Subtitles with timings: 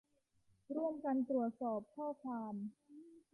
[0.75, 2.53] ร่วมกันตรวจสอบข้อความ